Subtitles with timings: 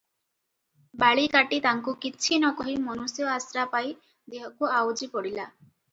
[1.01, 3.95] ବାଳିକାଟି ତାଙ୍କୁ କିଛି ନକହି ମନୁଷ୍ୟ ଆଶ୍ରା ପାଇ
[4.37, 5.47] ଦେହକୁ ଆଉଜି ପଡ଼ିଲା।